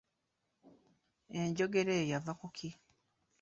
Enjogera 1.39 1.91
eyo 1.99 2.05
yava 2.13 2.31
ku 2.39 2.47
ki? 2.57 2.69